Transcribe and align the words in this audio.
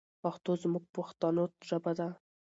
پښتو 0.21 0.51
زموږ 0.61 0.83
پښتنو 0.95 1.43
ژبه 1.67 1.91
ده. 1.99 2.07